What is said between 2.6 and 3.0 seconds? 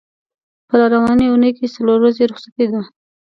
ده.